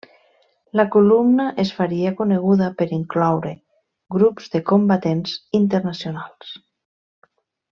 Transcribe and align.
La 0.79 0.85
columna 0.93 1.43
es 1.63 1.73
faria 1.79 2.13
coneguda 2.21 2.69
per 2.79 2.87
incloure 2.97 3.51
grups 4.17 4.49
de 4.55 4.63
combatents 4.73 5.37
internacionals. 5.61 6.57